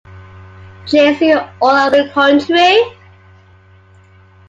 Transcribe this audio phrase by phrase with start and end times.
[0.87, 2.81] Chase you all over the country?